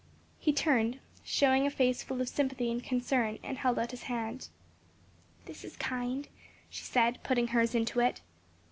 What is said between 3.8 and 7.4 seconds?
his hand. "This is kind," she said,